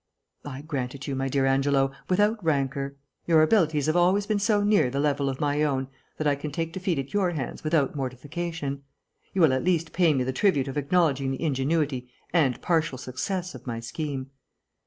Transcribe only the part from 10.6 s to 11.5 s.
of acknowledging the